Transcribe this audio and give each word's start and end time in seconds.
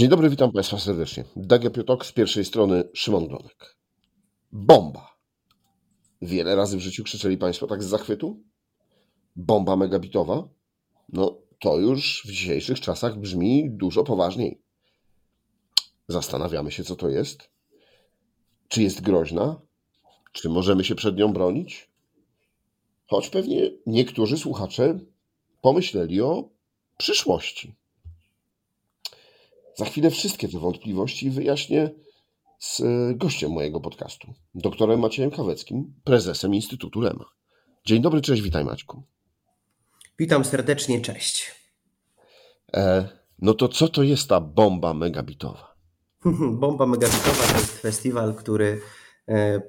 Dzień 0.00 0.08
dobry, 0.08 0.30
witam 0.30 0.52
Państwa 0.52 0.78
serdecznie. 0.78 1.24
Dagia 1.36 1.70
Piotok 1.70 2.06
z 2.06 2.12
pierwszej 2.12 2.44
strony, 2.44 2.84
Szymon 2.94 3.28
Glonek. 3.28 3.76
Bomba. 4.52 5.16
Wiele 6.22 6.56
razy 6.56 6.76
w 6.76 6.80
życiu 6.80 7.04
krzyczeli 7.04 7.38
Państwo 7.38 7.66
tak 7.66 7.82
z 7.82 7.86
zachwytu? 7.86 8.42
Bomba 9.36 9.76
megabitowa? 9.76 10.48
No 11.08 11.38
to 11.58 11.78
już 11.78 12.22
w 12.24 12.30
dzisiejszych 12.30 12.80
czasach 12.80 13.18
brzmi 13.18 13.70
dużo 13.70 14.04
poważniej. 14.04 14.62
Zastanawiamy 16.08 16.72
się, 16.72 16.84
co 16.84 16.96
to 16.96 17.08
jest. 17.08 17.50
Czy 18.68 18.82
jest 18.82 19.00
groźna? 19.00 19.60
Czy 20.32 20.48
możemy 20.48 20.84
się 20.84 20.94
przed 20.94 21.16
nią 21.16 21.32
bronić? 21.32 21.90
Choć 23.06 23.28
pewnie 23.28 23.70
niektórzy 23.86 24.38
słuchacze 24.38 24.98
pomyśleli 25.60 26.20
o 26.20 26.48
przyszłości. 26.96 27.79
Za 29.80 29.86
chwilę 29.86 30.10
wszystkie 30.10 30.48
te 30.48 30.58
wątpliwości 30.58 31.30
wyjaśnię 31.30 31.90
z 32.58 32.82
gościem 33.16 33.52
mojego 33.52 33.80
podcastu, 33.80 34.34
doktorem 34.54 35.00
Maciejem 35.00 35.30
Kaweckim, 35.30 35.94
prezesem 36.04 36.54
Instytutu 36.54 37.00
Lema. 37.00 37.24
Dzień 37.86 38.02
dobry, 38.02 38.20
cześć, 38.20 38.42
witaj 38.42 38.64
Maćku. 38.64 39.02
Witam 40.18 40.44
serdecznie, 40.44 41.00
cześć. 41.00 41.54
E, 42.74 43.08
no 43.38 43.54
to 43.54 43.68
co 43.68 43.88
to 43.88 44.02
jest 44.02 44.28
ta 44.28 44.40
bomba 44.40 44.94
megabitowa? 44.94 45.74
bomba 46.62 46.86
megabitowa 46.86 47.52
to 47.52 47.58
jest 47.58 47.78
festiwal, 47.78 48.34
który 48.34 48.80
e, 49.28 49.62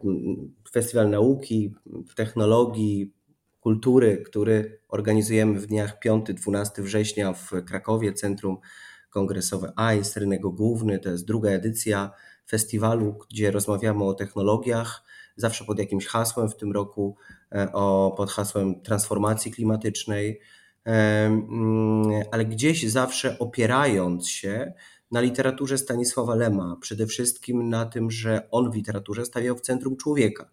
festiwal 0.72 1.10
nauki, 1.10 1.74
technologii, 2.16 3.14
kultury, 3.60 4.24
który 4.26 4.80
organizujemy 4.90 5.60
w 5.60 5.68
dniach 5.68 6.00
5-12 6.06 6.82
września 6.82 7.34
w 7.34 7.52
Krakowie, 7.66 8.14
Centrum 8.14 8.58
kongresowe 9.12 9.74
AIS, 9.76 10.18
rynek 10.18 10.42
główny, 10.42 11.00
to 11.00 11.10
jest 11.10 11.26
druga 11.26 11.50
edycja 11.50 12.12
festiwalu, 12.50 13.20
gdzie 13.30 13.52
rozmawiamy 13.52 14.04
o 14.04 14.14
technologiach, 14.14 15.04
zawsze 15.36 15.66
pod 15.66 15.80
jakimś 15.80 16.08
hasłem, 16.08 16.50
w 16.50 16.56
tym 16.56 16.72
roku 16.72 17.16
e, 17.52 17.74
o, 17.74 18.14
pod 18.18 18.32
hasłem 18.32 18.82
transformacji 18.82 19.52
klimatycznej, 19.52 20.40
e, 20.86 20.92
mm, 21.26 22.24
ale 22.32 22.46
gdzieś 22.46 22.90
zawsze 22.90 23.40
opierając 23.40 24.30
się 24.30 24.74
na 25.12 25.22
literaturze 25.22 25.78
Stanisława 25.78 26.36
Lema, 26.36 26.78
przede 26.82 27.08
wszystkim 27.08 27.70
na 27.70 27.86
tym, 27.86 28.12
że 28.12 28.48
on 28.52 28.72
w 28.72 28.76
literaturze 28.76 29.26
stawiał 29.26 29.56
w 29.56 29.62
centrum 29.62 29.98
człowieka. 29.98 30.50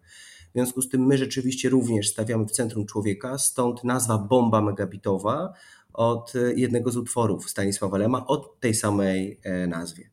W 0.49 0.51
związku 0.53 0.81
z 0.81 0.89
tym 0.89 1.05
my 1.05 1.17
rzeczywiście 1.17 1.69
również 1.69 2.09
stawiamy 2.09 2.45
w 2.45 2.51
centrum 2.51 2.85
człowieka, 2.85 3.37
stąd 3.37 3.83
nazwa 3.83 4.17
bomba 4.17 4.61
megabitowa, 4.61 5.53
od 5.93 6.33
jednego 6.55 6.91
z 6.91 6.97
utworów 6.97 7.49
Stanisława 7.49 7.97
Lema 7.97 8.27
o 8.27 8.37
tej 8.37 8.73
samej 8.73 9.39
e, 9.43 9.67
nazwie. 9.67 10.09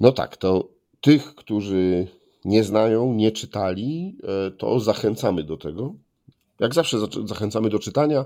No 0.00 0.12
tak, 0.12 0.36
to 0.36 0.68
tych, 1.00 1.34
którzy 1.34 2.06
nie 2.44 2.64
znają, 2.64 3.14
nie 3.14 3.32
czytali, 3.32 4.18
e, 4.22 4.50
to 4.50 4.80
zachęcamy 4.80 5.44
do 5.44 5.56
tego. 5.56 5.94
Jak 6.60 6.74
zawsze 6.74 6.98
zachęcamy 7.24 7.70
do 7.70 7.78
czytania, 7.78 8.24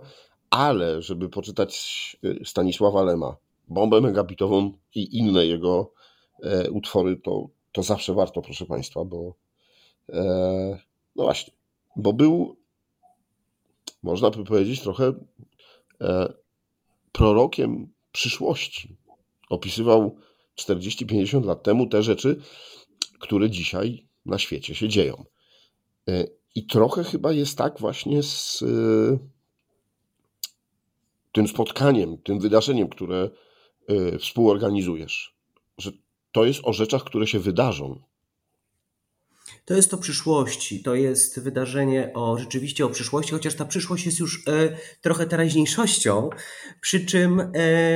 ale 0.50 1.02
żeby 1.02 1.28
poczytać 1.28 2.16
e, 2.24 2.44
Stanisława 2.44 3.02
Lema, 3.02 3.36
Bombę 3.68 4.00
Megabitową 4.00 4.72
i 4.94 5.18
inne 5.18 5.46
jego 5.46 5.92
utwory, 6.72 7.16
to, 7.16 7.48
to 7.72 7.82
zawsze 7.82 8.14
warto, 8.14 8.42
proszę 8.42 8.66
Państwa, 8.66 9.04
bo 9.04 9.34
no 11.16 11.24
właśnie, 11.24 11.54
bo 11.96 12.12
był, 12.12 12.56
można 14.02 14.30
by 14.30 14.44
powiedzieć, 14.44 14.80
trochę 14.80 15.12
E, 15.12 15.14
prorokiem 17.12 17.88
przyszłości. 18.12 18.96
Opisywał 19.50 20.16
40-50 20.60 21.44
lat 21.44 21.62
temu 21.62 21.86
te 21.86 22.02
rzeczy, 22.02 22.40
które 23.18 23.50
dzisiaj 23.50 24.06
na 24.26 24.38
świecie 24.38 24.74
się 24.74 24.88
dzieją. 24.88 25.24
E, 26.08 26.26
I 26.54 26.66
trochę 26.66 27.04
chyba 27.04 27.32
jest 27.32 27.58
tak 27.58 27.80
właśnie 27.80 28.22
z 28.22 28.62
e, 28.62 29.18
tym 31.32 31.48
spotkaniem, 31.48 32.18
tym 32.18 32.40
wydarzeniem, 32.40 32.88
które 32.88 33.30
współorganizujesz, 34.18 35.34
że 35.78 35.92
to 36.32 36.44
jest 36.44 36.60
o 36.62 36.72
rzeczach, 36.72 37.04
które 37.04 37.26
się 37.26 37.38
wydarzą. 37.38 38.02
To 39.64 39.74
jest 39.74 39.94
o 39.94 39.98
przyszłości, 39.98 40.82
to 40.82 40.94
jest 40.94 41.40
wydarzenie 41.40 42.10
o 42.14 42.38
rzeczywiście 42.38 42.86
o 42.86 42.90
przyszłości, 42.90 43.32
chociaż 43.32 43.54
ta 43.54 43.64
przyszłość 43.64 44.06
jest 44.06 44.18
już 44.18 44.42
e, 44.48 44.76
trochę 45.00 45.26
teraźniejszością, 45.26 46.30
przy 46.80 47.06
czym 47.06 47.40
e, 47.40 47.46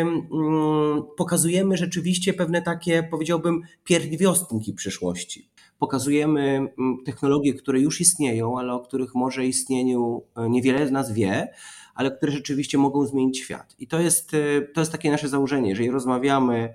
mm, 0.01 1.03
pokazujemy 1.17 1.77
rzeczywiście 1.77 2.33
pewne 2.33 2.63
takie, 2.63 3.03
powiedziałbym, 3.03 3.63
pierwiostnki 3.85 4.73
przyszłości. 4.75 5.49
Pokazujemy 5.79 6.41
mm, 6.41 6.99
technologie, 7.07 7.55
które 7.55 7.81
już 7.81 8.01
istnieją, 8.01 8.59
ale 8.59 8.73
o 8.73 8.81
których 8.81 9.15
może 9.15 9.47
istnieniu 9.47 10.23
e, 10.37 10.49
niewiele 10.49 10.89
z 10.89 10.91
nas 10.91 11.13
wie, 11.13 11.49
ale 11.95 12.11
które 12.11 12.33
rzeczywiście 12.33 12.79
mogą 12.79 13.07
zmienić 13.07 13.39
świat. 13.39 13.75
I 13.79 13.87
to 13.87 14.01
jest, 14.01 14.31
to 14.75 14.81
jest 14.81 14.93
takie 14.93 15.11
nasze 15.11 15.29
założenie. 15.29 15.69
Jeżeli 15.71 15.91
rozmawiamy 15.91 16.75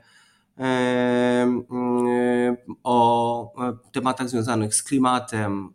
o 2.84 3.54
tematach 3.92 4.30
związanych 4.30 4.76
z 4.76 4.84
klimatem, 4.84 5.74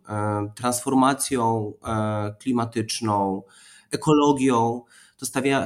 transformacją 0.55 1.73
e, 1.87 2.35
klimatyczną, 2.39 3.43
ekologią, 3.91 4.81
to 5.17 5.25
stawia, 5.25 5.65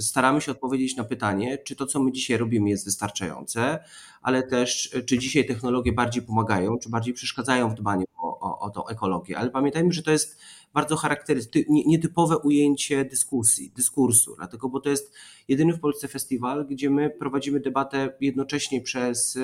staramy 0.00 0.40
się 0.40 0.52
odpowiedzieć 0.52 0.96
na 0.96 1.04
pytanie, 1.04 1.58
czy 1.58 1.76
to, 1.76 1.86
co 1.86 2.00
my 2.00 2.12
dzisiaj 2.12 2.36
robimy, 2.36 2.70
jest 2.70 2.84
wystarczające, 2.84 3.78
ale 4.22 4.42
też, 4.42 4.96
czy 5.06 5.18
dzisiaj 5.18 5.46
technologie 5.46 5.92
bardziej 5.92 6.22
pomagają, 6.22 6.78
czy 6.78 6.88
bardziej 6.88 7.14
przeszkadzają 7.14 7.70
w 7.70 7.74
dbaniu 7.74 8.04
o, 8.40 8.58
o, 8.58 8.70
tą 8.70 8.86
ekologię. 8.86 9.38
Ale 9.38 9.50
pamiętajmy, 9.50 9.92
że 9.92 10.02
to 10.02 10.10
jest 10.10 10.38
bardzo 10.74 10.96
charakterystyczne, 10.96 11.74
nietypowe 11.86 12.38
ujęcie 12.38 13.04
dyskusji, 13.04 13.72
dyskursu, 13.76 14.34
dlatego, 14.36 14.68
bo 14.68 14.80
to 14.80 14.90
jest 14.90 15.14
jedyny 15.48 15.72
w 15.72 15.80
Polsce 15.80 16.08
festiwal, 16.08 16.66
gdzie 16.66 16.90
my 16.90 17.10
prowadzimy 17.10 17.60
debatę 17.60 18.16
jednocześnie 18.20 18.80
przez 18.80 19.38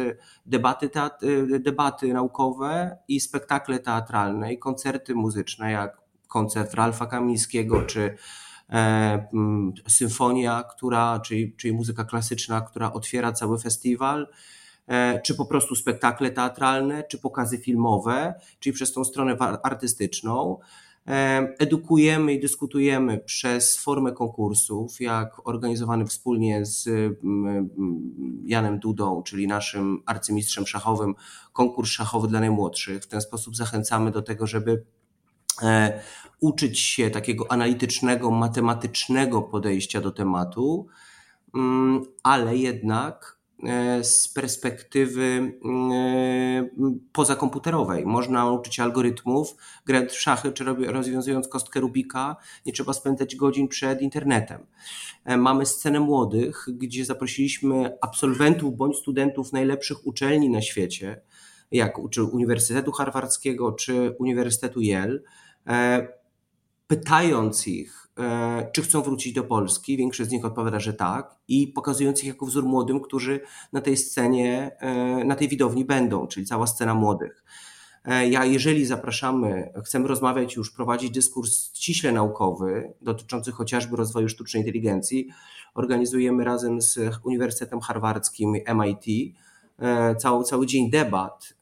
debaty, 0.47 0.91
y, 1.23 1.61
debaty 1.61 2.13
naukowe 2.13 2.99
i 3.09 3.21
spektakle 3.21 3.79
teatralne 3.79 4.53
i 4.53 4.59
koncerty 4.59 5.15
muzyczne, 5.15 5.73
jak 5.73 6.05
koncert 6.29 6.75
Ralfa 6.75 7.07
Kamińskiego, 7.07 7.83
czy 7.83 8.17
e, 8.71 9.29
symfonia, 9.89 10.63
która, 10.63 11.21
czyli, 11.21 11.57
czyli 11.57 11.75
muzyka 11.75 12.05
klasyczna, 12.05 12.61
która 12.61 12.93
otwiera 12.93 13.33
cały 13.33 13.59
festiwal 13.59 14.29
czy 15.25 15.35
po 15.35 15.47
prostu 15.47 15.75
spektakle 15.75 16.31
teatralne, 16.31 17.05
czy 17.05 17.19
pokazy 17.19 17.59
filmowe, 17.59 18.35
czyli 18.59 18.75
przez 18.75 18.93
tą 18.93 19.05
stronę 19.05 19.37
artystyczną. 19.63 20.59
Edukujemy 21.59 22.33
i 22.35 22.41
dyskutujemy 22.41 23.19
przez 23.19 23.77
formę 23.79 24.13
konkursów, 24.13 25.01
jak 25.01 25.49
organizowany 25.49 26.07
wspólnie 26.07 26.65
z 26.65 26.89
Janem 28.45 28.79
Dudą, 28.79 29.23
czyli 29.23 29.47
naszym 29.47 30.03
arcymistrzem 30.07 30.67
szachowym, 30.67 31.15
konkurs 31.53 31.91
szachowy 31.91 32.29
dla 32.29 32.41
najmłodszych. 32.41 33.03
W 33.03 33.07
ten 33.07 33.21
sposób 33.21 33.57
zachęcamy 33.57 34.11
do 34.11 34.23
tego, 34.23 34.47
żeby 34.47 34.85
e, 35.63 36.01
uczyć 36.41 36.81
się 36.81 37.11
takiego 37.11 37.53
analitycznego, 37.53 38.31
matematycznego 38.31 39.43
podejścia 39.43 40.01
do 40.01 40.11
tematu, 40.11 40.87
mm, 41.55 42.03
ale 42.23 42.57
jednak 42.57 43.35
E, 43.35 43.44
z 44.03 44.29
perspektywy 44.29 45.59
e, 45.93 46.69
pozakomputerowej. 47.13 48.07
Można 48.07 48.51
uczyć 48.51 48.81
algorytmów, 48.81 49.57
grając 49.87 50.13
w 50.13 50.21
szachy 50.21 50.53
czy 50.53 50.65
rozwiązując 50.65 51.49
kostkę 51.49 51.81
Rubika, 51.81 52.37
nie 52.67 52.73
trzeba 52.73 52.93
spędzać 52.93 53.37
godzin 53.37 53.69
przed 53.69 54.03
internetem. 54.03 54.67
E, 55.25 55.37
mamy 55.37 55.67
scenę 55.67 56.01
młodych, 56.01 56.67
gdzie 56.69 57.05
zaprosiliśmy 57.05 57.99
absolwentów 58.01 58.77
bądź 58.77 58.97
studentów 58.97 59.53
najlepszych 59.53 60.07
uczelni 60.07 60.51
na 60.51 60.63
świecie, 60.63 61.21
jak 61.71 61.97
czy 62.11 62.23
Uniwersytetu 62.23 62.93
Harvardzkiego, 62.93 63.73
czy 63.73 64.17
Uniwersytetu 64.19 64.81
Yale, 64.81 65.19
pytając 66.97 67.69
ich, 67.69 68.05
E, 68.19 68.71
czy 68.73 68.83
chcą 68.83 69.03
wrócić 69.03 69.33
do 69.33 69.45
Polski. 69.45 69.97
Większość 69.97 70.31
z 70.31 70.33
nich 70.33 70.45
odpowiada, 70.45 70.81
że 70.81 70.95
tak. 70.95 71.37
I 71.49 71.69
pokazując 71.69 72.23
ich 72.23 72.29
jako 72.29 72.47
wzór 72.47 72.65
młodym, 72.65 73.01
którzy 73.01 73.41
na 73.73 73.81
tej 73.81 73.97
scenie, 73.97 74.77
e, 74.81 75.25
na 75.25 75.37
tej 75.37 75.49
widowni 75.49 75.85
będą, 75.85 76.27
czyli 76.27 76.47
cała 76.47 76.67
scena 76.67 76.95
młodych. 76.95 77.45
E, 78.05 78.29
ja, 78.29 78.45
jeżeli 78.45 78.87
zapraszamy, 78.87 79.73
chcemy 79.85 80.09
rozmawiać 80.09 80.57
już, 80.57 80.71
prowadzić 80.71 81.11
dyskurs 81.11 81.75
ściśle 81.75 82.13
naukowy, 82.13 82.93
dotyczący 83.03 83.53
chociażby 83.53 83.97
rozwoju 83.97 84.29
sztucznej 84.29 84.63
inteligencji, 84.63 85.29
organizujemy 85.75 86.45
razem 86.45 86.83
z 86.83 86.99
Uniwersytetem 87.25 87.81
Harvardzkim 87.81 88.53
MIT 88.53 89.35
cały, 90.19 90.45
cały 90.45 90.67
dzień 90.67 90.91
debat 90.91 91.55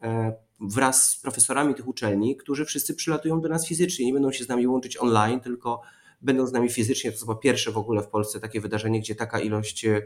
wraz 0.63 1.09
z 1.09 1.17
profesorami 1.17 1.75
tych 1.75 1.89
uczelni, 1.89 2.37
którzy 2.37 2.65
wszyscy 2.65 2.95
przylatują 2.95 3.41
do 3.41 3.49
nas 3.49 3.67
fizycznie, 3.67 4.07
nie 4.07 4.13
będą 4.13 4.33
się 4.33 4.45
z 4.45 4.49
nami 4.49 4.67
łączyć 4.67 4.97
online, 4.97 5.41
tylko 5.41 5.83
będą 6.21 6.47
z 6.47 6.53
nami 6.53 6.71
fizycznie. 6.71 7.13
To 7.13 7.21
chyba 7.21 7.35
pierwsze 7.35 7.73
w 7.73 7.77
ogóle 7.77 8.03
w 8.03 8.09
Polsce 8.09 8.41
takie 8.41 8.61
wydarzenie, 8.61 9.01
gdzie 9.01 9.15
taka 9.15 9.41
ilość 9.41 9.85
e, 9.85 10.03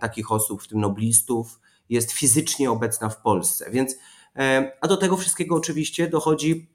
takich 0.00 0.32
osób, 0.32 0.62
w 0.62 0.68
tym 0.68 0.80
noblistów, 0.80 1.60
jest 1.88 2.12
fizycznie 2.12 2.70
obecna 2.70 3.08
w 3.08 3.22
Polsce. 3.22 3.70
Więc, 3.70 3.96
a 4.80 4.88
do 4.88 4.96
tego 4.96 5.16
wszystkiego 5.16 5.54
oczywiście 5.54 6.08
dochodzi 6.08 6.68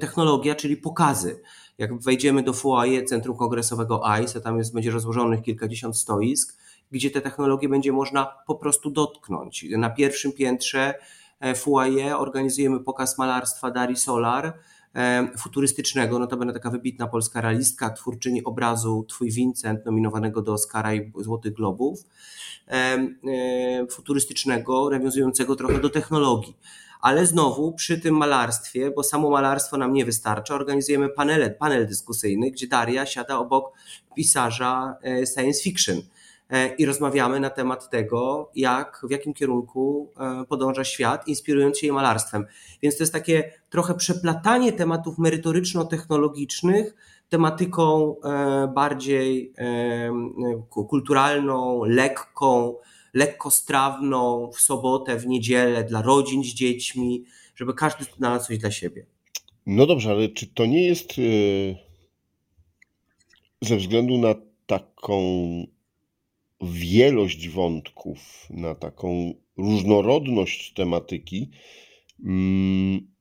technologia, 0.00 0.54
czyli 0.54 0.76
pokazy. 0.76 1.40
Jak 1.78 2.02
wejdziemy 2.02 2.42
do 2.42 2.52
foyer 2.52 3.06
Centrum 3.06 3.36
Kongresowego 3.36 4.06
ICE, 4.06 4.40
tam 4.40 4.58
jest, 4.58 4.74
będzie 4.74 4.90
rozłożonych 4.90 5.42
kilkadziesiąt 5.42 5.96
stoisk, 5.96 6.58
gdzie 6.94 7.10
te 7.10 7.20
technologie 7.20 7.68
będzie 7.68 7.92
można 7.92 8.26
po 8.46 8.54
prostu 8.54 8.90
dotknąć. 8.90 9.66
Na 9.70 9.90
pierwszym 9.90 10.32
piętrze 10.32 10.94
e, 11.40 11.54
foyer 11.54 12.12
organizujemy 12.12 12.80
pokaz 12.80 13.18
malarstwa 13.18 13.70
Dari 13.70 13.96
Solar, 13.96 14.52
e, 14.94 15.28
futurystycznego, 15.38 16.18
no 16.18 16.26
to 16.26 16.36
będzie 16.36 16.54
taka 16.54 16.70
wybitna 16.70 17.06
polska 17.06 17.40
realistka, 17.40 17.90
twórczyni 17.90 18.44
obrazu 18.44 19.04
Twój 19.08 19.30
Vincent, 19.30 19.86
nominowanego 19.86 20.42
do 20.42 20.52
Oscara 20.52 20.94
i 20.94 21.12
Złotych 21.16 21.52
Globów, 21.52 22.00
e, 22.68 23.86
futurystycznego, 23.90 24.90
nawiązującego 24.90 25.56
trochę 25.56 25.80
do 25.80 25.90
technologii. 25.90 26.56
Ale 27.00 27.26
znowu 27.26 27.72
przy 27.72 28.00
tym 28.00 28.16
malarstwie, 28.16 28.90
bo 28.90 29.02
samo 29.02 29.30
malarstwo 29.30 29.76
nam 29.76 29.92
nie 29.92 30.04
wystarcza, 30.04 30.54
organizujemy 30.54 31.08
panele, 31.08 31.50
panel 31.50 31.86
dyskusyjny, 31.86 32.50
gdzie 32.50 32.66
Daria 32.66 33.06
siada 33.06 33.38
obok 33.38 33.72
pisarza 34.16 34.96
e, 35.02 35.26
science 35.26 35.62
fiction. 35.62 35.96
e, 35.98 36.13
i 36.78 36.86
rozmawiamy 36.86 37.40
na 37.40 37.50
temat 37.50 37.90
tego, 37.90 38.50
jak, 38.54 39.00
w 39.08 39.10
jakim 39.10 39.34
kierunku 39.34 40.12
e, 40.20 40.44
podąża 40.48 40.84
świat, 40.84 41.28
inspirując 41.28 41.78
się 41.78 41.86
jej 41.86 41.94
malarstwem. 41.94 42.46
Więc 42.82 42.96
to 42.96 43.02
jest 43.02 43.12
takie 43.12 43.52
trochę 43.70 43.94
przeplatanie 43.94 44.72
tematów 44.72 45.18
merytoryczno-technologicznych 45.18 46.94
tematyką 47.28 48.16
bardziej 48.74 49.52
kulturalną, 50.68 51.84
lekką, 51.84 52.74
lekkostrawną 53.14 54.50
w 54.54 54.60
sobotę, 54.60 55.16
w 55.16 55.26
niedzielę 55.26 55.84
dla 55.84 56.02
rodzin 56.02 56.44
z 56.44 56.46
dziećmi, 56.46 57.24
żeby 57.56 57.74
każdy 57.74 58.04
znalazł 58.04 58.46
coś 58.46 58.58
dla 58.58 58.70
siebie. 58.70 59.06
No 59.66 59.86
dobrze, 59.86 60.10
ale 60.10 60.28
czy 60.28 60.46
to 60.46 60.66
nie 60.66 60.86
jest 60.86 61.10
e, 61.10 61.22
ze 63.60 63.76
względu 63.76 64.18
na 64.18 64.34
taką 64.66 65.20
wielość 66.62 67.48
wątków, 67.48 68.46
na 68.50 68.74
taką 68.74 69.34
różnorodność 69.56 70.72
tematyki, 70.72 71.50
mm, 72.24 73.14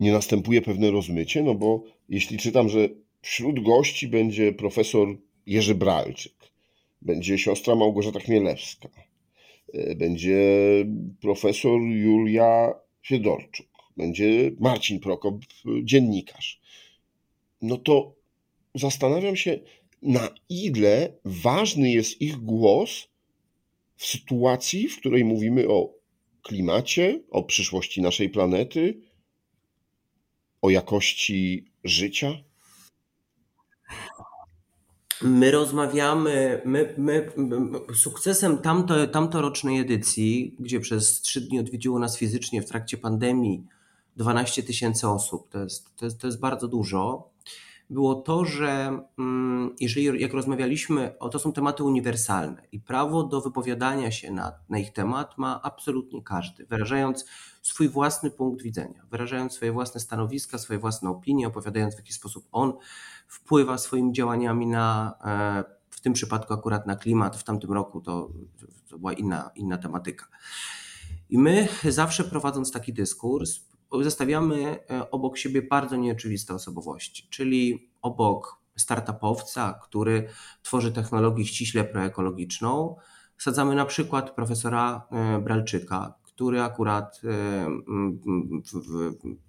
nie 0.00 0.12
następuje 0.12 0.62
pewne 0.62 0.90
rozmycie? 0.90 1.42
No 1.42 1.54
bo 1.54 1.84
jeśli 2.08 2.38
czytam, 2.38 2.68
że 2.68 2.88
wśród 3.22 3.62
gości 3.62 4.08
będzie 4.08 4.52
profesor 4.52 5.18
Jerzy 5.46 5.74
Bralczyk, 5.74 6.34
będzie 7.02 7.38
siostra 7.38 7.74
Małgorzata 7.74 8.20
Chmielewska, 8.20 8.88
e, 9.72 9.94
będzie 9.94 10.38
profesor 11.20 11.80
Julia 11.80 12.74
Fiedorczuk, 13.02 13.68
będzie 13.96 14.50
Marcin 14.60 15.00
Prokop, 15.00 15.36
dziennikarz. 15.82 16.60
No 17.62 17.76
to 17.76 18.14
zastanawiam 18.74 19.36
się, 19.36 19.60
na 20.02 20.28
ile 20.48 21.12
ważny 21.24 21.90
jest 21.90 22.20
ich 22.20 22.36
głos 22.36 23.08
w 23.96 24.06
sytuacji, 24.06 24.88
w 24.88 24.98
której 24.98 25.24
mówimy 25.24 25.68
o 25.68 25.94
klimacie, 26.42 27.22
o 27.30 27.42
przyszłości 27.42 28.02
naszej 28.02 28.30
planety, 28.30 29.00
o 30.62 30.70
jakości 30.70 31.72
życia. 31.84 32.32
My 35.22 35.50
rozmawiamy, 35.50 36.62
my, 36.64 36.94
my, 36.98 37.30
sukcesem 37.94 38.58
tamto, 38.58 39.06
tamtorocznej 39.06 39.80
edycji, 39.80 40.56
gdzie 40.58 40.80
przez 40.80 41.20
trzy 41.20 41.40
dni 41.40 41.58
odwiedziło 41.58 41.98
nas 41.98 42.18
fizycznie 42.18 42.62
w 42.62 42.66
trakcie 42.66 42.98
pandemii 42.98 43.66
12 44.16 44.62
tysięcy 44.62 45.08
osób, 45.08 45.48
to 45.48 45.58
jest, 45.58 45.96
to, 45.96 46.04
jest, 46.04 46.20
to 46.20 46.26
jest 46.26 46.40
bardzo 46.40 46.68
dużo, 46.68 47.30
było 47.90 48.14
to, 48.14 48.44
że 48.44 49.00
mm, 49.18 49.74
jeżeli 49.80 50.20
jak 50.20 50.32
rozmawialiśmy, 50.32 51.18
o 51.18 51.28
to 51.28 51.38
są 51.38 51.52
tematy 51.52 51.84
uniwersalne 51.84 52.62
i 52.72 52.80
prawo 52.80 53.22
do 53.22 53.40
wypowiadania 53.40 54.10
się 54.10 54.30
na, 54.30 54.52
na 54.68 54.78
ich 54.78 54.92
temat 54.92 55.38
ma 55.38 55.62
absolutnie 55.62 56.22
każdy, 56.22 56.66
wyrażając 56.66 57.24
swój 57.62 57.88
własny 57.88 58.30
punkt 58.30 58.62
widzenia, 58.62 59.06
wyrażając 59.10 59.52
swoje 59.52 59.72
własne 59.72 60.00
stanowiska, 60.00 60.58
swoje 60.58 60.78
własne 60.78 61.10
opinie, 61.10 61.46
opowiadając 61.46 61.94
w 61.94 61.98
jaki 61.98 62.12
sposób 62.12 62.48
on 62.52 62.72
wpływa 63.28 63.78
swoimi 63.78 64.12
działaniami 64.12 64.66
na, 64.66 65.14
e, 65.24 65.64
w 65.90 66.00
tym 66.00 66.12
przypadku 66.12 66.54
akurat 66.54 66.86
na 66.86 66.96
klimat, 66.96 67.36
w 67.36 67.44
tamtym 67.44 67.72
roku 67.72 68.00
to, 68.00 68.30
to 68.88 68.98
była 68.98 69.12
inna, 69.12 69.50
inna 69.54 69.78
tematyka. 69.78 70.26
I 71.30 71.38
my 71.38 71.68
zawsze 71.88 72.24
prowadząc 72.24 72.72
taki 72.72 72.92
dyskurs, 72.92 73.60
zestawiamy 74.00 74.78
e, 74.90 75.10
obok 75.10 75.38
siebie 75.38 75.62
bardzo 75.62 75.96
nieoczywiste 75.96 76.54
osobowości, 76.54 77.28
czyli 77.30 77.90
obok 78.02 78.60
startupowca, 78.76 79.80
który 79.82 80.28
tworzy 80.62 80.92
technologię 80.92 81.44
ściśle 81.46 81.84
proekologiczną, 81.84 82.96
sadzamy 83.38 83.74
na 83.74 83.84
przykład 83.86 84.30
profesora 84.30 85.06
e, 85.10 85.38
Bralczyka, 85.38 86.14
który 86.40 86.62
akurat 86.62 87.20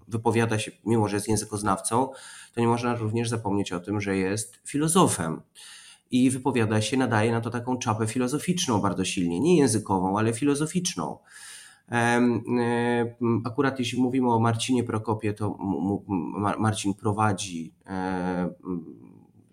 wypowiada 0.08 0.60
się, 0.60 0.72
mimo 0.86 1.08
że 1.08 1.16
jest 1.16 1.28
językoznawcą, 1.28 2.10
to 2.54 2.62
nie 2.62 2.68
można 2.68 2.96
również 2.96 3.30
zapomnieć 3.30 3.72
o 3.72 3.80
tym, 3.80 4.02
że 4.02 4.18
jest 4.18 4.62
filozofem. 4.66 5.42
I 6.12 6.30
wypowiada 6.30 6.82
się, 6.82 6.98
nadaje 6.98 7.32
na 7.32 7.42
to 7.42 7.50
taką 7.50 7.78
czapę 7.78 8.08
filozoficzną 8.08 8.82
bardzo 8.82 9.06
silnie, 9.06 9.40
nie 9.40 9.58
językową, 9.58 10.20
ale 10.20 10.34
filozoficzną. 10.34 11.18
Akurat 13.46 13.80
jeśli 13.80 14.02
mówimy 14.02 14.34
o 14.34 14.40
Marcinie 14.40 14.84
Prokopie, 14.84 15.34
to 15.34 15.58
Marcin 16.60 16.94
prowadzi 16.94 17.74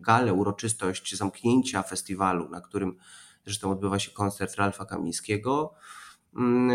galę, 0.00 0.32
uroczystość 0.32 1.16
zamknięcia 1.16 1.82
festiwalu, 1.82 2.48
na 2.48 2.60
którym 2.60 2.96
zresztą 3.44 3.70
odbywa 3.70 3.98
się 3.98 4.10
koncert 4.10 4.54
Ralfa 4.56 4.84
Kamińskiego. 4.84 5.74
Mm, 6.36 6.70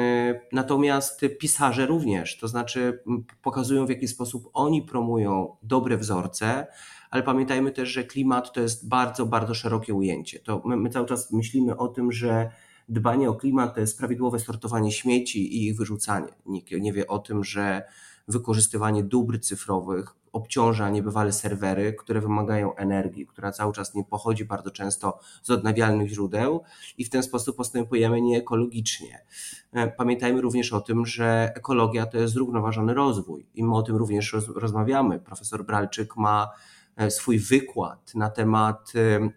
natomiast 0.52 1.22
pisarze 1.40 1.86
również, 1.86 2.38
to 2.38 2.48
znaczy 2.48 3.04
pokazują 3.42 3.86
w 3.86 3.90
jaki 3.90 4.08
sposób 4.08 4.50
oni 4.54 4.82
promują 4.82 5.56
dobre 5.64 5.98
wzorce, 5.98 6.68
ale 7.10 7.24
pamiętajmy 7.24 7.72
też, 7.72 7.90
że 7.90 8.04
klimat 8.04 8.54
to 8.54 8.62
jest 8.62 8.90
bardzo, 8.90 9.26
bardzo 9.26 9.54
szerokie 9.54 9.94
ujęcie. 9.94 10.40
To 10.40 10.62
my, 10.66 10.78
my 10.78 10.90
cały 10.90 11.08
czas 11.08 11.32
myślimy 11.32 11.78
o 11.78 11.88
tym, 11.88 12.12
że 12.12 12.50
dbanie 12.90 13.30
o 13.30 13.36
klimat 13.36 13.76
to 13.76 13.80
jest 13.80 13.98
prawidłowe 13.98 14.40
sortowanie 14.40 14.92
śmieci 14.92 15.58
i 15.58 15.68
ich 15.68 15.78
wyrzucanie. 15.78 16.34
Nikt 16.46 16.72
nie 16.72 16.94
wie 16.94 17.08
o 17.08 17.20
tym, 17.20 17.44
że 17.44 17.84
wykorzystywanie 18.28 19.04
dóbr 19.04 19.40
cyfrowych 19.40 20.16
obciąża 20.34 20.90
niebywale 20.90 21.32
serwery, 21.32 21.94
które 21.94 22.22
wymagają 22.22 22.76
energii, 22.76 23.28
która 23.28 23.52
cały 23.52 23.74
czas 23.74 23.96
nie 23.96 24.04
pochodzi 24.04 24.46
bardzo 24.46 24.72
często 24.72 25.20
z 25.42 25.50
odnawialnych 25.50 26.10
źródeł 26.10 26.64
i 26.98 27.06
w 27.06 27.10
ten 27.10 27.24
sposób 27.24 27.58
postępujemy 27.58 28.22
nieekologicznie. 28.22 29.26
E, 29.74 29.88
pamiętajmy 29.88 30.42
również 30.42 30.74
o 30.74 30.82
tym, 30.82 31.06
że 31.06 31.52
ekologia 31.56 32.06
to 32.06 32.18
jest 32.18 32.34
zrównoważony 32.34 32.94
rozwój 32.94 33.48
i 33.56 33.64
my 33.64 33.76
o 33.76 33.82
tym 33.82 33.96
również 33.96 34.34
roz, 34.34 34.48
rozmawiamy. 34.48 35.20
Profesor 35.20 35.66
Bralczyk 35.66 36.18
ma 36.18 36.50
e, 36.96 37.12
swój 37.12 37.40
wykład 37.40 38.16
na 38.16 38.30
temat 38.30 38.92
e, 38.96 39.30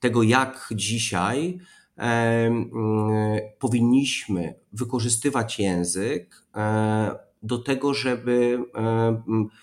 tego, 0.00 0.22
jak 0.22 0.68
dzisiaj 0.74 1.58
powinniśmy 3.58 4.54
wykorzystywać 4.72 5.58
język 5.58 6.46
do 7.46 7.58
tego, 7.58 7.94
żeby 7.94 8.58
e, 8.74 9.22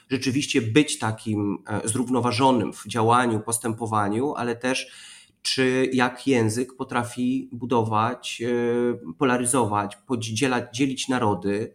rzeczywiście 0.09 0.61
być 0.61 0.99
takim 0.99 1.57
e, 1.67 1.87
zrównoważonym 1.87 2.73
w 2.73 2.87
działaniu, 2.87 3.39
postępowaniu, 3.39 4.33
ale 4.35 4.55
też 4.55 4.91
czy 5.41 5.89
jak 5.93 6.27
język 6.27 6.75
potrafi 6.75 7.49
budować, 7.51 8.41
e, 8.41 9.13
polaryzować, 9.17 9.95
podzielać, 9.95 10.77
dzielić 10.77 11.07
narody, 11.07 11.73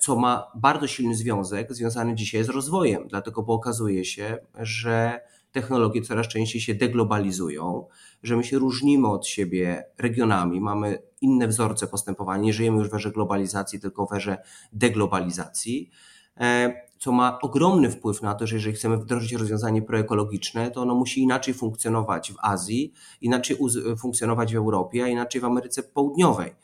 co 0.00 0.16
ma 0.16 0.46
bardzo 0.54 0.86
silny 0.86 1.14
związek 1.14 1.74
związany 1.74 2.14
dzisiaj 2.14 2.44
z 2.44 2.48
rozwojem, 2.48 3.08
dlatego 3.08 3.42
bo 3.42 3.54
okazuje 3.54 4.04
się, 4.04 4.38
że 4.58 5.20
technologie 5.52 6.02
coraz 6.02 6.28
częściej 6.28 6.60
się 6.60 6.74
deglobalizują, 6.74 7.86
że 8.22 8.36
my 8.36 8.44
się 8.44 8.58
różnimy 8.58 9.08
od 9.08 9.26
siebie 9.26 9.84
regionami, 9.98 10.60
mamy 10.60 11.02
inne 11.20 11.48
wzorce 11.48 11.86
postępowania, 11.86 12.42
nie 12.42 12.52
żyjemy 12.52 12.78
już 12.78 12.90
w 12.90 12.94
erze 12.94 13.10
globalizacji, 13.10 13.80
tylko 13.80 14.06
w 14.06 14.12
erze 14.12 14.38
deglobalizacji, 14.72 15.90
e, 16.36 16.88
co 16.98 17.12
ma 17.12 17.38
ogromny 17.40 17.90
wpływ 17.90 18.22
na 18.22 18.34
to, 18.34 18.46
że 18.46 18.56
jeżeli 18.56 18.76
chcemy 18.76 18.96
wdrożyć 18.96 19.32
rozwiązanie 19.32 19.82
proekologiczne, 19.82 20.70
to 20.70 20.82
ono 20.82 20.94
musi 20.94 21.22
inaczej 21.22 21.54
funkcjonować 21.54 22.32
w 22.32 22.36
Azji, 22.42 22.92
inaczej 23.20 23.56
funkcjonować 23.98 24.52
w 24.52 24.56
Europie, 24.56 25.04
a 25.04 25.08
inaczej 25.08 25.40
w 25.40 25.44
Ameryce 25.44 25.82
Południowej. 25.82 26.54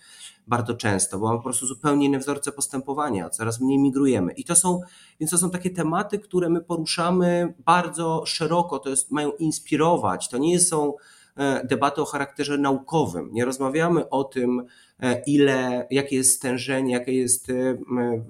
Bardzo 0.47 0.75
często, 0.75 1.19
bo 1.19 1.27
mamy 1.27 1.39
po 1.39 1.45
prostu 1.45 1.67
zupełnie 1.67 2.07
inne 2.07 2.19
wzorce 2.19 2.53
postępowania, 2.53 3.31
coraz 3.31 3.61
mniej 3.61 3.79
migrujemy. 3.79 4.33
I 4.33 4.45
to 4.45 4.57
są, 4.57 4.81
więc 5.21 5.31
to 5.31 5.39
są 5.39 5.51
takie 5.51 5.71
tematy, 5.71 6.19
które 6.19 6.49
my 6.49 6.61
poruszamy 6.61 7.55
bardzo 7.59 8.23
szeroko, 8.27 8.79
to 8.79 8.91
jest, 8.91 9.11
mają 9.11 9.33
inspirować. 9.33 10.29
To 10.29 10.39
nie 10.39 10.61
są 10.61 10.95
e, 11.37 11.67
debaty 11.67 12.03
o 12.03 12.05
charakterze 12.05 12.59
naukowym. 12.59 13.29
Nie 13.33 13.45
rozmawiamy 13.45 14.09
o 14.09 14.25
tym, 14.25 14.67
ile, 15.27 15.87
jakie 15.91 16.17
jest 16.17 16.37
stężenie, 16.37 16.93
jakie 16.93 17.13
jest 17.13 17.51
e, 17.51 17.55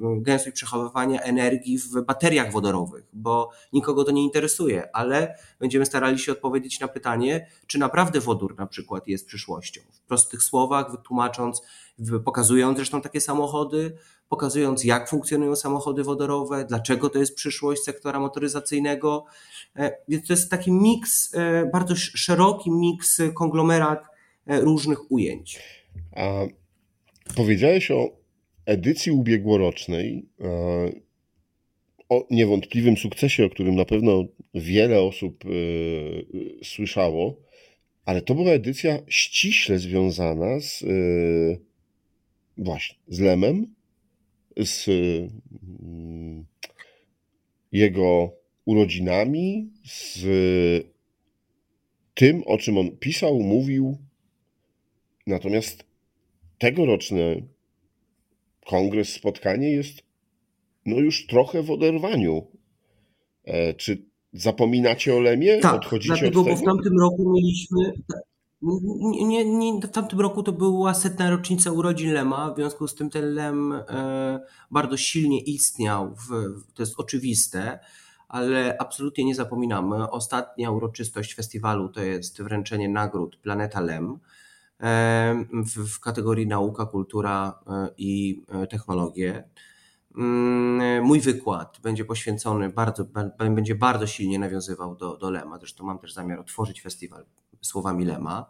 gęstość 0.01 0.57
przechowywania 0.57 1.21
energii 1.21 1.79
w 1.79 2.03
bateriach 2.03 2.53
wodorowych, 2.53 3.05
bo 3.13 3.51
nikogo 3.73 4.05
to 4.05 4.11
nie 4.11 4.23
interesuje, 4.23 4.97
ale 4.97 5.39
będziemy 5.61 5.87
starali 5.87 6.19
się 6.19 6.33
odpowiedzieć 6.33 6.81
na 6.81 6.89
pytanie, 6.89 7.47
czy 7.67 7.79
naprawdę 7.79 8.21
wodór 8.21 8.59
na 8.59 8.67
przykład 8.67 9.09
jest 9.09 9.27
przyszłością. 9.27 9.81
W 9.93 10.01
prostych 10.01 10.43
słowach, 10.43 10.91
wytłumacząc, 10.91 11.63
pokazując 12.25 12.77
zresztą 12.79 13.01
takie 13.01 13.21
samochody, 13.21 13.97
pokazując 14.29 14.85
jak 14.85 15.09
funkcjonują 15.09 15.57
samochody 15.57 16.05
wodorowe, 16.05 16.65
dlaczego 16.65 17.11
to 17.11 17.19
jest 17.19 17.35
przyszłość 17.35 17.83
sektora 17.83 18.21
motoryzacyjnego. 18.21 19.25
E, 19.77 19.97
więc 20.09 20.27
to 20.27 20.33
jest 20.33 20.51
taki 20.51 20.73
miks, 20.73 21.33
bardzo 21.73 21.97
szeroki 21.97 22.71
miks, 22.71 23.23
konglomerat 23.35 24.05
różnych 24.47 25.13
ujęć. 25.13 25.84
A 26.13 26.47
powiedziałeś 27.37 27.91
o 27.91 28.17
edycji 28.67 29.13
ubiegłorocznej, 29.13 30.27
e, 30.41 30.93
o 32.09 32.27
niewątpliwym 32.31 32.97
sukcesie, 32.97 33.45
o 33.45 33.51
którym 33.51 33.75
na 33.75 33.85
pewno 33.85 34.25
wiele 34.55 35.03
osób 35.03 35.45
e, 35.45 35.49
słyszało, 36.65 37.37
ale 38.05 38.23
to 38.23 38.35
była 38.35 38.51
edycja 38.51 38.99
ściśle 39.09 39.79
związana 39.79 40.61
z 40.61 40.83
e, 40.83 40.87
właśnie 42.59 42.97
z 43.09 43.21
Lemem, 43.21 43.75
z 44.57 44.89
mm, 44.89 46.45
jego 47.73 48.33
urodzinami, 48.65 49.71
z 49.85 50.25
tym, 52.15 52.43
o 52.47 52.59
czym 52.59 52.79
on 52.79 52.97
pisał, 52.97 53.41
mówił. 53.41 53.99
Natomiast 55.27 55.85
tegoroczny 56.59 57.49
kongres, 58.67 59.09
spotkanie 59.09 59.71
jest 59.71 60.03
no 60.87 60.99
już 60.99 61.27
trochę 61.27 61.63
w 61.63 61.71
oderwaniu. 61.71 62.47
E, 63.45 63.75
czy 63.75 64.05
zapominacie 64.33 65.15
o 65.15 65.21
Lemie? 65.21 65.59
Tak, 65.59 65.75
Odchodzicie 65.75 66.15
dlatego, 66.15 66.41
od 66.41 66.47
tego? 66.47 66.57
bo 66.57 66.63
w 66.63 66.65
tamtym 66.65 67.01
roku 67.01 67.33
mieliśmy... 67.33 67.93
Nie, 69.01 69.25
nie, 69.25 69.45
nie, 69.45 69.81
w 69.81 69.91
tamtym 69.91 70.21
roku 70.21 70.43
to 70.43 70.53
była 70.53 70.95
setna 70.95 71.31
rocznica 71.31 71.71
urodzin 71.73 72.13
Lema, 72.13 72.53
w 72.53 72.57
związku 72.57 72.89
z 72.89 72.95
tym 72.95 73.11
ten 73.11 73.35
Lem 73.35 73.73
e, 73.73 74.41
bardzo 74.71 74.97
silnie 74.97 75.41
istniał, 75.41 76.15
w, 76.15 76.29
to 76.75 76.83
jest 76.83 76.95
oczywiste, 77.01 77.79
ale 78.29 78.77
absolutnie 78.79 79.25
nie 79.25 79.35
zapominamy. 79.35 80.11
Ostatnia 80.11 80.71
uroczystość 80.71 81.35
festiwalu 81.35 81.89
to 81.89 82.03
jest 82.03 82.43
wręczenie 82.43 82.89
nagród 82.89 83.37
Planeta 83.37 83.81
Lem 83.81 84.19
w, 85.87 86.01
kategorii 86.01 86.47
nauka, 86.47 86.87
kultura 86.87 87.59
e, 87.67 87.89
i 87.99 88.43
e, 88.49 88.67
technologie. 88.67 89.49
Mm, 90.17 91.05
mój 91.05 91.21
wykład 91.21 91.81
będzie 91.83 92.05
poświęcony 92.05 92.69
bardzo, 92.69 93.05
będzie 93.51 93.75
bardzo 93.75 94.07
silnie 94.07 94.39
nawiązywał 94.39 94.97
do, 94.97 95.17
do 95.17 95.31
Lema. 95.31 95.59
Zresztą 95.59 95.85
mam 95.85 95.99
też 95.99 96.13
zamiar 96.13 96.41
otworzyć 96.41 96.83
festiwal 96.83 97.25
słowami 97.61 98.05
Lema, 98.05 98.47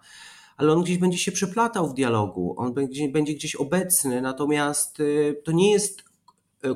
ale 0.56 0.72
on 0.72 0.82
gdzieś 0.82 0.98
będzie 0.98 1.18
się 1.18 1.32
przeplatał 1.32 1.88
w 1.88 1.94
dialogu, 1.94 2.54
on 2.58 2.74
będzie, 2.74 3.08
będzie 3.08 3.34
gdzieś 3.34 3.56
obecny, 3.56 4.22
natomiast 4.22 5.00
e, 5.00 5.34
to 5.34 5.52
nie 5.52 5.72
jest 5.72 6.14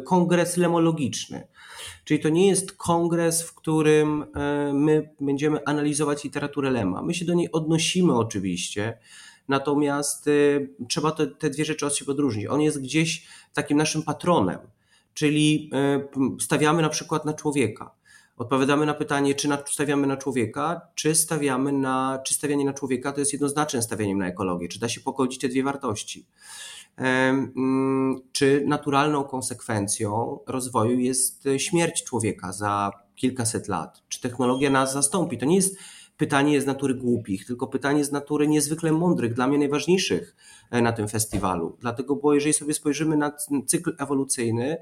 kongres 0.05 0.57
lemologiczny. 0.57 1.49
Czyli 2.05 2.21
to 2.21 2.29
nie 2.29 2.49
jest 2.49 2.73
kongres, 2.73 3.43
w 3.43 3.55
którym 3.55 4.27
my 4.73 5.15
będziemy 5.21 5.65
analizować 5.65 6.25
literaturę 6.25 6.71
Lema. 6.71 7.03
My 7.03 7.15
się 7.15 7.25
do 7.25 7.35
niej 7.35 7.53
odnosimy 7.53 8.15
oczywiście, 8.15 8.99
natomiast 9.49 10.27
y, 10.27 10.71
trzeba 10.89 11.13
te, 11.13 11.27
te 11.27 11.51
dwie 11.51 11.65
rzeczy 11.65 11.87
od 11.87 11.97
siebie 11.97 12.13
odróżnić. 12.13 12.47
On 12.47 12.61
jest 12.61 12.83
gdzieś 12.83 13.27
takim 13.55 13.79
naszym 13.79 14.03
patronem, 14.03 14.59
czyli 15.15 15.71
y, 16.39 16.43
stawiamy 16.43 16.83
na 16.83 16.89
przykład 16.89 17.25
na 17.25 17.35
człowieka. 17.35 17.99
Odpowiadamy 18.37 18.87
na 18.87 18.95
pytanie, 18.95 19.35
czy 19.35 19.49
stawiamy 19.67 20.07
na 20.07 20.17
człowieka, 20.17 20.81
czy 20.95 21.15
stawiamy 21.15 21.73
na, 21.73 22.19
czy 22.25 22.35
stawianie 22.35 22.65
na 22.65 22.73
człowieka 22.73 23.13
to 23.13 23.21
jest 23.21 23.33
jednoznaczne 23.33 23.83
stawianiem 23.83 24.19
na 24.19 24.27
ekologię, 24.27 24.69
czy 24.69 24.81
da 24.81 24.89
się 24.89 25.01
pogodzić 25.01 25.41
te 25.41 25.49
dwie 25.49 25.63
wartości. 25.63 26.27
Mm, 26.97 28.21
czy 28.33 28.65
naturalną 28.67 29.25
konsekwencją 29.25 30.39
rozwoju 30.47 30.99
jest 30.99 31.49
śmierć 31.59 32.05
człowieka 32.05 32.53
za 32.53 32.91
kilkaset 33.17 33.69
lat? 33.69 34.03
Czy 34.09 34.21
technologia 34.21 34.71
nas 34.71 34.93
zastąpi? 34.93 35.39
To 35.39 35.47
nie 35.47 35.57
jest 35.57 35.77
pytanie 36.19 36.61
z 36.61 36.67
natury 36.67 36.95
głupich, 36.95 37.47
tylko 37.47 37.67
pytanie 37.67 38.05
z 38.05 38.13
natury 38.13 38.49
niezwykle 38.49 38.93
mądrych, 38.93 39.35
dla 39.35 39.47
mnie 39.47 39.59
najważniejszych 39.59 40.37
e, 40.71 40.83
na 40.83 40.93
tym 40.93 41.09
festiwalu. 41.09 41.77
Dlatego, 41.81 42.17
bo 42.17 42.35
jeżeli 42.35 42.53
sobie 42.53 42.75
spojrzymy 42.75 43.17
na 43.17 43.33
cykl 43.67 43.97
ewolucyjny, 43.99 44.77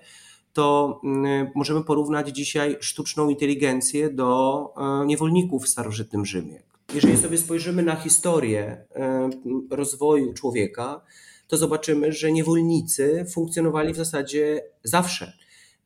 to 0.52 1.00
mm, 1.04 1.50
możemy 1.54 1.84
porównać 1.84 2.28
dzisiaj 2.28 2.76
sztuczną 2.80 3.28
inteligencję 3.28 4.10
do 4.10 4.72
e, 4.76 5.06
niewolników 5.06 5.64
w 5.64 5.68
starożytnym 5.68 6.26
Rzymie. 6.26 6.62
Jeżeli 6.94 7.16
sobie 7.16 7.38
spojrzymy 7.38 7.82
na 7.82 7.96
historię 7.96 8.84
e, 8.94 9.30
rozwoju 9.70 10.32
człowieka, 10.32 11.00
to 11.48 11.56
zobaczymy, 11.56 12.12
że 12.12 12.32
niewolnicy 12.32 13.26
funkcjonowali 13.34 13.92
w 13.92 13.96
zasadzie 13.96 14.62
zawsze 14.84 15.32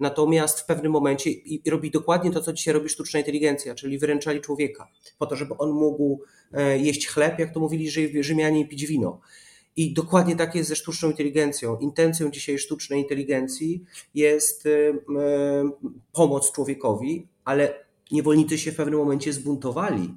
natomiast 0.00 0.61
w 0.61 0.66
pewnym 0.66 0.92
momencie 0.92 1.30
i 1.30 1.71
robi 1.71 1.90
dokładnie 1.90 2.30
to, 2.30 2.40
co 2.40 2.52
dzisiaj 2.52 2.75
robi 2.75 2.88
sztuczna 2.88 3.21
inteligencja, 3.21 3.75
czyli 3.75 3.99
wyręczali 3.99 4.40
człowieka, 4.40 4.88
po 5.19 5.26
to, 5.26 5.37
żeby 5.37 5.54
on 5.59 5.71
mógł 5.71 6.21
e, 6.52 6.78
jeść 6.78 7.09
chleb, 7.09 7.38
jak 7.38 7.54
to 7.54 7.61
mówili 7.61 7.90
Rzymianie, 8.23 8.61
i 8.61 8.69
pić 8.69 8.87
wino. 8.87 9.21
I 9.76 9.92
dokładnie 9.92 10.37
tak 10.37 10.54
jest 10.54 10.69
ze 10.69 10.76
sztuczną 10.76 11.11
inteligencją. 11.11 11.78
Intencją 11.78 12.30
dzisiaj 12.30 12.59
sztucznej 12.59 13.00
inteligencji 13.00 13.85
jest 14.14 14.66
e, 14.66 14.71
e, 14.71 14.95
pomoc 16.12 16.52
człowiekowi, 16.52 17.28
ale 17.45 17.85
niewolnicy 18.11 18.59
się 18.59 18.73
w 18.73 18.76
pewnym 18.76 18.99
momencie 18.99 19.33
zbuntowali. 19.33 20.14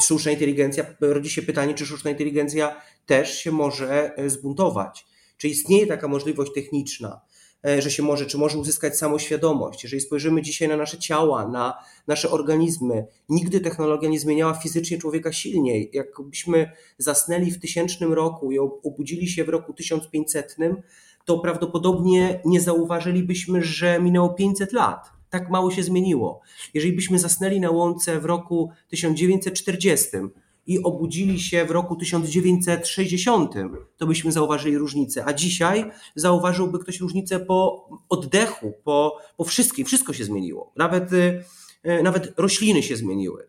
Sztuczna 0.00 0.32
inteligencja, 0.32 0.86
rodzi 1.00 1.30
się 1.30 1.42
pytanie, 1.42 1.74
czy 1.74 1.86
sztuczna 1.86 2.10
inteligencja 2.10 2.80
też 3.06 3.38
się 3.38 3.52
może 3.52 4.14
zbuntować. 4.26 5.06
Czy 5.36 5.48
istnieje 5.48 5.86
taka 5.86 6.08
możliwość 6.08 6.52
techniczna, 6.54 7.20
że 7.78 7.90
się 7.90 8.02
może, 8.02 8.26
czy 8.26 8.38
może 8.38 8.58
uzyskać 8.58 8.98
samoświadomość. 8.98 9.82
Jeżeli 9.82 10.02
spojrzymy 10.02 10.42
dzisiaj 10.42 10.68
na 10.68 10.76
nasze 10.76 10.98
ciała, 10.98 11.48
na 11.48 11.74
nasze 12.06 12.30
organizmy, 12.30 13.06
nigdy 13.28 13.60
technologia 13.60 14.08
nie 14.08 14.20
zmieniała 14.20 14.54
fizycznie 14.54 14.98
człowieka 14.98 15.32
silniej. 15.32 15.90
Jakbyśmy 15.92 16.70
zasnęli 16.98 17.50
w 17.50 17.60
tysięcznym 17.60 18.12
roku 18.12 18.52
i 18.52 18.58
obudzili 18.58 19.28
się 19.28 19.44
w 19.44 19.48
roku 19.48 19.72
1500, 19.72 20.56
to 21.24 21.38
prawdopodobnie 21.38 22.40
nie 22.44 22.60
zauważylibyśmy, 22.60 23.62
że 23.62 24.00
minęło 24.00 24.28
500 24.28 24.72
lat. 24.72 25.10
Tak 25.30 25.50
mało 25.50 25.70
się 25.70 25.82
zmieniło. 25.82 26.40
Jeżeli 26.74 26.92
byśmy 26.92 27.18
zasnęli 27.18 27.60
na 27.60 27.70
łące 27.70 28.20
w 28.20 28.24
roku 28.24 28.70
1940, 28.88 30.08
i 30.66 30.82
obudzili 30.82 31.40
się 31.40 31.64
w 31.64 31.70
roku 31.70 31.96
1960, 31.96 33.54
to 33.96 34.06
byśmy 34.06 34.32
zauważyli 34.32 34.78
różnicę. 34.78 35.24
A 35.26 35.32
dzisiaj 35.32 35.90
zauważyłby 36.14 36.78
ktoś 36.78 37.00
różnicę 37.00 37.40
po 37.40 37.88
oddechu, 38.08 38.72
po, 38.84 39.18
po 39.36 39.44
wszystkim. 39.44 39.86
Wszystko 39.86 40.12
się 40.12 40.24
zmieniło. 40.24 40.72
Nawet, 40.76 41.12
y, 41.12 41.44
y, 41.86 42.02
nawet 42.02 42.32
rośliny 42.36 42.82
się 42.82 42.96
zmieniły. 42.96 43.42
Y, 43.42 43.48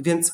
więc 0.00 0.32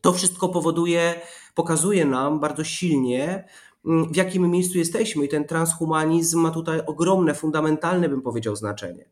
to 0.00 0.12
wszystko 0.12 0.48
powoduje, 0.48 1.14
pokazuje 1.54 2.04
nam 2.04 2.40
bardzo 2.40 2.64
silnie, 2.64 3.44
w 3.84 4.16
jakim 4.16 4.50
miejscu 4.50 4.78
jesteśmy, 4.78 5.24
i 5.24 5.28
ten 5.28 5.44
transhumanizm 5.44 6.40
ma 6.40 6.50
tutaj 6.50 6.80
ogromne, 6.86 7.34
fundamentalne, 7.34 8.08
bym 8.08 8.22
powiedział, 8.22 8.56
znaczenie. 8.56 9.04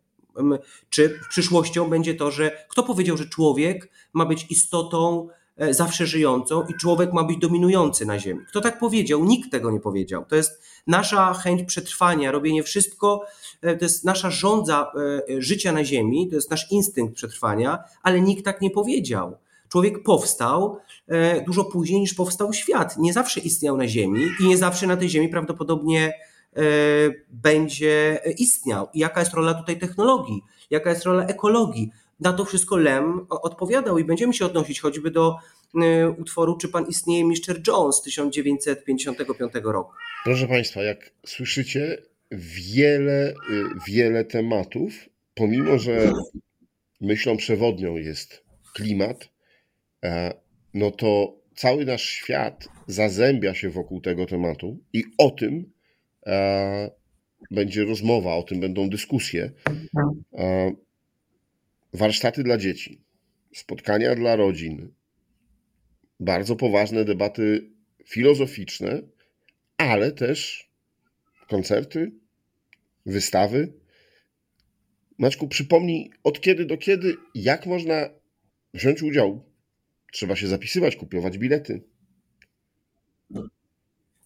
Czy 0.91 1.21
przyszłością 1.29 1.91
będzie 1.91 2.15
to, 2.15 2.31
że 2.31 2.67
kto 2.69 2.83
powiedział, 2.83 3.17
że 3.17 3.29
człowiek 3.29 3.91
ma 4.13 4.27
być 4.27 4.47
istotą 4.51 5.29
zawsze 5.71 6.07
żyjącą 6.07 6.67
i 6.69 6.75
człowiek 6.75 7.13
ma 7.13 7.25
być 7.25 7.39
dominujący 7.39 8.07
na 8.07 8.19
Ziemi. 8.19 8.41
Kto 8.49 8.61
tak 8.61 8.79
powiedział? 8.79 9.25
Nikt 9.25 9.51
tego 9.51 9.71
nie 9.71 9.81
powiedział. 9.81 10.25
To 10.29 10.37
jest 10.37 10.63
nasza 10.87 11.35
chęć 11.35 11.63
przetrwania, 11.63 12.33
robienie 12.33 12.63
wszystko, 12.63 13.25
e, 13.63 13.77
to 13.77 13.85
jest 13.85 14.05
nasza 14.05 14.31
żądza 14.31 14.93
e, 15.29 15.43
życia 15.43 15.73
na 15.73 15.85
Ziemi, 15.85 16.29
to 16.29 16.37
jest 16.37 16.51
nasz 16.51 16.73
instynkt 16.73 17.15
przetrwania, 17.15 17.79
ale 18.03 18.21
nikt 18.21 18.45
tak 18.45 18.61
nie 18.61 18.71
powiedział. 18.71 19.37
Człowiek 19.69 20.03
powstał 20.03 20.79
dużo 21.47 21.65
później 21.65 22.01
niż 22.01 22.15
powstał 22.15 22.53
świat. 22.53 22.97
Nie 22.99 23.13
zawsze 23.13 23.41
istniał 23.41 23.77
na 23.77 23.89
Ziemi 23.89 24.27
i 24.41 24.49
nie 24.49 24.57
zawsze 24.57 24.87
na 24.87 24.97
tej 24.97 25.09
Ziemi 25.09 25.29
prawdopodobnie 25.29 26.13
będzie 27.31 28.21
istniał. 28.39 28.89
I 28.95 28.99
jaka 28.99 29.21
jest 29.21 29.35
rola 29.35 29.55
tutaj 29.55 29.79
technologii? 29.79 30.43
Jaka 30.71 30.91
jest 30.91 31.05
rola 31.05 31.27
ekologii? 31.27 31.91
Na 32.21 32.33
to 32.33 32.45
wszystko 32.45 32.77
Lem 32.77 33.27
odpowiadał 33.29 33.99
i 33.99 34.05
będziemy 34.05 34.35
się 34.35 34.47
odnosić 34.47 34.81
choćby 34.81 35.11
do 35.11 35.37
y, 35.75 36.11
utworu 36.11 36.57
Czy 36.57 36.69
Pan 36.69 36.87
istnieje 36.87 37.25
Mr. 37.25 37.61
Jones 37.67 37.97
z 37.97 38.03
1955 38.03 39.53
roku. 39.65 39.93
Proszę 40.25 40.49
Państwa, 40.49 40.83
jak 40.83 41.11
słyszycie, 41.27 42.03
wiele, 42.31 43.31
y, 43.31 43.35
wiele 43.89 44.25
tematów, 44.25 44.93
pomimo 45.35 45.79
że 45.79 46.13
myślą 47.01 47.37
przewodnią 47.37 47.97
jest 47.97 48.45
klimat, 48.75 49.29
e, 50.05 50.35
no 50.75 50.91
to 50.91 51.39
cały 51.57 51.85
nasz 51.85 52.03
świat 52.03 52.69
zazębia 52.87 53.55
się 53.55 53.71
wokół 53.71 54.01
tego 54.01 54.27
tematu 54.27 54.79
i 54.93 55.05
o 55.19 55.31
tym 55.31 55.73
e, 56.27 56.91
będzie 57.51 57.85
rozmowa, 57.85 58.35
o 58.35 58.43
tym 58.43 58.61
będą 58.61 58.91
dyskusje. 58.91 59.51
Warsztaty 61.99 62.43
dla 62.43 62.57
dzieci, 62.57 63.05
spotkania 63.55 64.15
dla 64.15 64.37
rodzin, 64.37 64.93
bardzo 66.21 66.57
poważne 66.57 67.05
debaty 67.05 67.71
filozoficzne, 68.05 69.03
ale 69.77 70.13
też 70.13 70.71
koncerty, 71.49 72.13
wystawy. 73.07 73.73
Maćku, 75.19 75.49
przypomnij, 75.49 76.11
od 76.25 76.41
kiedy 76.41 76.67
do 76.67 76.77
kiedy, 76.77 77.17
jak 77.35 77.67
można 77.67 78.11
wziąć 78.75 79.03
udział? 79.03 79.45
Trzeba 80.13 80.37
się 80.37 80.47
zapisywać, 80.47 80.97
kupować 80.97 81.39
bilety. 81.39 81.83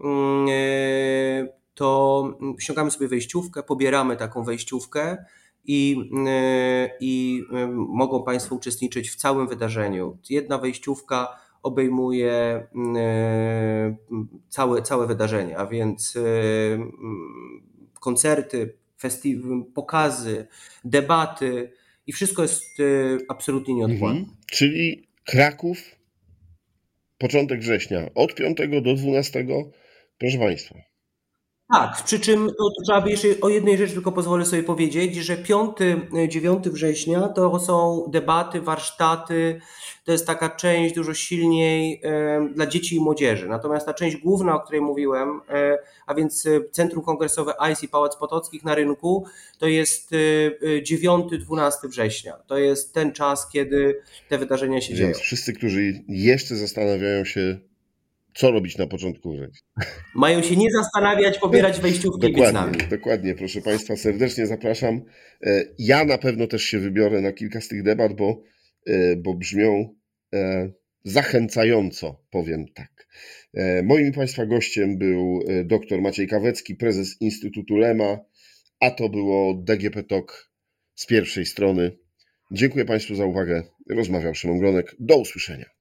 Mm, 0.00 0.46
e, 0.48 1.48
to 1.74 2.24
ściągamy 2.58 2.90
sobie 2.90 3.08
wejściówkę, 3.08 3.62
pobieramy 3.62 4.16
taką 4.16 4.44
wejściówkę 4.44 5.24
i, 5.68 6.10
e, 6.28 6.90
i 7.00 7.42
e, 7.52 7.66
mogą 7.72 8.24
Państwo 8.24 8.54
uczestniczyć 8.54 9.10
w 9.10 9.16
całym 9.16 9.48
wydarzeniu. 9.48 10.18
Jedna 10.30 10.58
wejściówka 10.58 11.36
obejmuje 11.62 12.66
całe, 14.48 14.82
całe 14.82 15.06
wydarzenie, 15.06 15.58
a 15.58 15.66
więc 15.66 16.18
koncerty, 18.00 18.74
festiwal, 19.00 19.64
pokazy, 19.74 20.46
debaty 20.84 21.72
i 22.06 22.12
wszystko 22.12 22.42
jest 22.42 22.64
absolutnie 23.28 23.74
nieodpłatne. 23.74 24.20
Mhm. 24.20 24.36
Czyli 24.46 25.08
Kraków, 25.24 25.78
początek 27.18 27.60
września, 27.60 28.10
od 28.14 28.34
5 28.34 28.58
do 28.82 28.94
12, 28.94 29.46
proszę 30.18 30.38
Państwa. 30.38 30.87
Tak, 31.72 32.02
przy 32.04 32.20
czym 32.20 32.48
to 32.48 32.82
trzeba 32.84 33.00
by 33.00 33.10
jeszcze 33.10 33.28
o 33.40 33.48
jednej 33.48 33.78
rzeczy 33.78 33.92
tylko 33.92 34.12
pozwolę 34.12 34.46
sobie 34.46 34.62
powiedzieć, 34.62 35.16
że 35.16 35.36
5-9 35.36 36.70
września 36.70 37.28
to 37.28 37.60
są 37.60 38.04
debaty, 38.12 38.60
warsztaty, 38.60 39.60
to 40.04 40.12
jest 40.12 40.26
taka 40.26 40.50
część 40.50 40.94
dużo 40.94 41.14
silniej 41.14 42.02
dla 42.54 42.66
dzieci 42.66 42.96
i 42.96 43.00
młodzieży. 43.00 43.48
Natomiast 43.48 43.86
ta 43.86 43.94
część 43.94 44.16
główna, 44.16 44.54
o 44.54 44.60
której 44.60 44.80
mówiłem, 44.80 45.40
e, 45.50 45.78
a 46.06 46.14
więc 46.14 46.48
Centrum 46.72 47.04
Kongresowe 47.04 47.54
ICE 47.60 47.86
i 47.86 47.88
Pałac 47.88 48.16
Potockich 48.16 48.64
na 48.64 48.74
rynku, 48.74 49.24
to 49.58 49.66
jest 49.66 50.10
9-12 50.82 51.70
e, 51.84 51.88
września. 51.88 52.32
To 52.46 52.58
jest 52.58 52.94
ten 52.94 53.12
czas, 53.12 53.48
kiedy 53.50 54.00
te 54.28 54.38
wydarzenia 54.38 54.80
się 54.80 54.94
Więc 54.94 54.98
dzieją. 54.98 55.14
Wszyscy, 55.14 55.52
którzy 55.52 56.04
jeszcze 56.08 56.56
zastanawiają 56.56 57.24
się, 57.24 57.58
co 58.38 58.50
robić 58.50 58.78
na 58.78 58.86
początku 58.86 59.32
września. 59.32 59.68
Mają 60.14 60.42
się 60.42 60.56
nie 60.56 60.70
zastanawiać, 60.70 61.38
pobierać 61.38 61.80
wejściówki 61.80 62.32
dokładnie, 62.32 62.86
dokładnie, 62.90 63.34
proszę 63.34 63.60
Państwa, 63.60 63.96
serdecznie 63.96 64.46
zapraszam. 64.46 65.02
E, 65.42 65.64
ja 65.78 66.04
na 66.04 66.18
pewno 66.18 66.46
też 66.46 66.62
się 66.62 66.78
wybiorę 66.78 67.20
na 67.20 67.32
kilka 67.32 67.60
z 67.60 67.68
tych 67.68 67.82
debat, 67.82 68.12
bo, 68.12 68.42
e, 68.86 69.16
bo 69.16 69.34
brzmią 69.34 69.94
e, 70.34 70.70
zachęcająco, 71.04 72.24
powiem 72.30 72.66
tak. 72.74 73.08
Moim 73.84 74.12
Państwa 74.12 74.46
gościem 74.46 74.98
był 74.98 75.40
dr 75.64 76.00
Maciej 76.00 76.28
Kawecki, 76.28 76.76
prezes 76.76 77.16
Instytutu 77.20 77.76
Lema, 77.76 78.18
a 78.80 78.90
to 78.90 79.08
było 79.08 79.54
DGP 79.54 80.02
Talk 80.02 80.52
z 80.94 81.06
pierwszej 81.06 81.46
strony. 81.46 81.98
Dziękuję 82.52 82.84
Państwu 82.84 83.14
za 83.14 83.24
uwagę. 83.24 83.62
Rozmawiał 83.90 84.34
Szymon 84.34 84.58
Gronek. 84.58 84.96
Do 85.00 85.16
usłyszenia. 85.16 85.77